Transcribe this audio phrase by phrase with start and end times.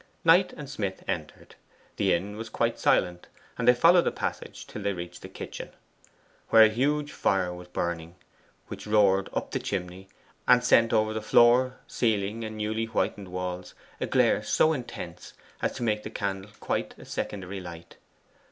[0.25, 1.53] Knight and Smith entered.
[1.97, 5.69] The inn was quite silent, and they followed the passage till they reached the kitchen,
[6.49, 8.15] where a huge fire was burning,
[8.67, 10.07] which roared up the chimney,
[10.47, 15.71] and sent over the floor, ceiling, and newly whitened walls a glare so intense as
[15.73, 17.97] to make the candle quite a secondary light.